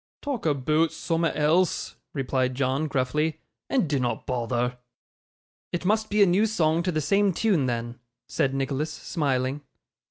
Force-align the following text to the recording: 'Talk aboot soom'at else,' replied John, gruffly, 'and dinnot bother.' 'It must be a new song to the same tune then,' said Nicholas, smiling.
'Talk 0.23 0.47
aboot 0.47 0.91
soom'at 0.91 1.35
else,' 1.37 1.95
replied 2.15 2.55
John, 2.55 2.87
gruffly, 2.87 3.39
'and 3.69 3.87
dinnot 3.87 4.25
bother.' 4.25 4.79
'It 5.71 5.85
must 5.85 6.09
be 6.09 6.23
a 6.23 6.25
new 6.25 6.47
song 6.47 6.81
to 6.81 6.91
the 6.91 6.99
same 7.01 7.33
tune 7.33 7.67
then,' 7.67 7.99
said 8.27 8.51
Nicholas, 8.55 8.91
smiling. 8.91 9.61